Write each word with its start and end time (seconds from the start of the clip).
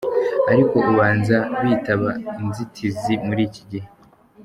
Ariko 0.51 0.75
ubanza 0.91 1.37
bitaba 1.63 2.09
inzitizi 2.41 3.13
muri 3.25 3.41
iki 3.47 3.63
gihe. 3.71 3.87